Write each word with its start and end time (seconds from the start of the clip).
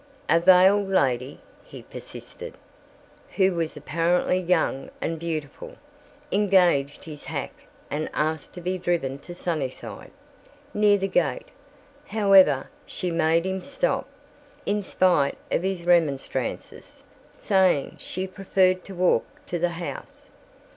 "A 0.27 0.39
veiled 0.39 0.89
lady," 0.89 1.41
he 1.63 1.83
persisted, 1.83 2.55
"who 3.35 3.53
was 3.53 3.77
apparently 3.77 4.39
young 4.39 4.89
and 4.99 5.19
beautiful, 5.19 5.75
engaged 6.31 7.03
his 7.03 7.25
hack 7.25 7.51
and 7.91 8.09
asked 8.11 8.51
to 8.53 8.61
be 8.61 8.79
driven 8.79 9.19
to 9.19 9.35
Sunnyside. 9.35 10.09
Near 10.73 10.97
the 10.97 11.07
gate, 11.07 11.49
however, 12.07 12.71
she 12.87 13.11
made 13.11 13.45
him 13.45 13.63
stop, 13.63 14.07
in 14.65 14.81
spite 14.81 15.37
of 15.51 15.61
his 15.61 15.83
remonstrances, 15.85 17.03
saying 17.35 17.97
she 17.99 18.25
preferred 18.25 18.83
to 18.85 18.95
walk 18.95 19.25
to 19.45 19.59
the 19.59 19.69
house. 19.77 20.31